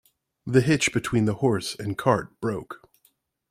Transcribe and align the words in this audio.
The 0.47 0.61
hitch 0.61 0.93
between 0.93 1.25
the 1.25 1.35
horse 1.35 1.75
and 1.77 1.95
cart 1.95 2.29
broke. 2.41 2.89